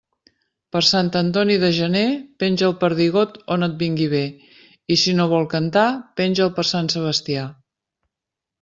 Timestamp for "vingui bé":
3.83-4.23